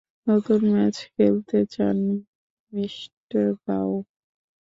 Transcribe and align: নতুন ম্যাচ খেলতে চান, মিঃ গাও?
নতুন 0.27 0.61
ম্যাচ 0.73 0.95
খেলতে 1.13 1.59
চান, 1.73 1.97
মিঃ 2.73 2.95
গাও? 3.63 3.91